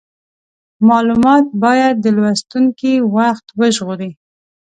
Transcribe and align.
مالومات 0.87 1.45
باید 1.63 1.95
د 1.99 2.05
لوستونکي 2.15 2.93
وخت 3.17 3.45
وژغوري. 3.59 4.11